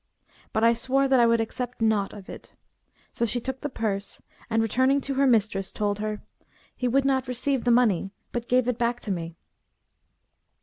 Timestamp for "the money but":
7.65-8.49